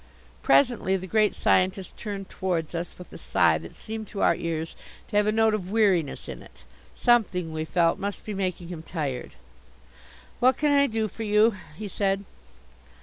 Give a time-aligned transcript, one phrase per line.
[0.41, 4.75] Presently the Great Scientist turned towards us with a sigh that seemed to our ears
[5.09, 6.63] to have a note of weariness in it.
[6.95, 9.33] Something, we felt, must be making him tired.
[10.39, 12.23] "What can I do for you?" he said.